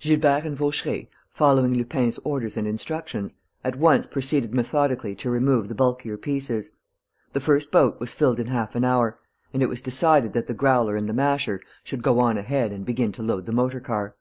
Gilbert 0.00 0.46
and 0.46 0.56
Vaucheray, 0.56 1.10
following 1.28 1.74
Lupin's 1.74 2.16
orders 2.24 2.56
and 2.56 2.66
instructions, 2.66 3.36
at 3.62 3.76
once 3.76 4.06
proceeded 4.06 4.54
methodically 4.54 5.14
to 5.16 5.28
remove 5.30 5.68
the 5.68 5.74
bulkier 5.74 6.16
pieces. 6.16 6.78
The 7.34 7.40
first 7.40 7.70
boat 7.70 8.00
was 8.00 8.14
filled 8.14 8.40
in 8.40 8.46
half 8.46 8.74
an 8.76 8.84
hour; 8.86 9.18
and 9.52 9.62
it 9.62 9.68
was 9.68 9.82
decided 9.82 10.32
that 10.32 10.46
the 10.46 10.54
Growler 10.54 10.96
and 10.96 11.06
the 11.06 11.12
Masher 11.12 11.60
should 11.82 12.02
go 12.02 12.18
on 12.18 12.38
ahead 12.38 12.72
and 12.72 12.86
begin 12.86 13.12
to 13.12 13.22
load 13.22 13.44
the 13.44 13.52
motor 13.52 13.78
car. 13.80 14.16